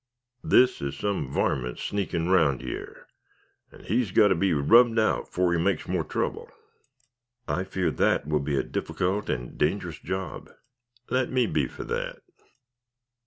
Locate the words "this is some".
0.43-1.27